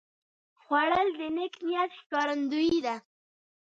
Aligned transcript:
خوړل 0.61 1.07
د 1.19 1.21
نیک 1.35 1.53
نیت 1.67 1.91
ښکارندویي 1.99 2.77
ده 2.85 2.95